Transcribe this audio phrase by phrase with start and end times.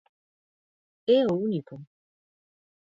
[1.17, 1.75] ¡É o único!